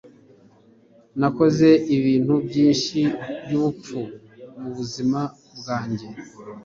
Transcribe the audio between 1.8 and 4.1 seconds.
ibintu byinshi byubupfu